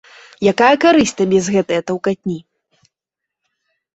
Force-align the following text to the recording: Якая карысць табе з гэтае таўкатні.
Якая 0.51 0.69
карысць 0.85 1.13
табе 1.19 1.41
з 1.47 1.57
гэтае 1.57 1.77
таўкатні. 1.91 2.37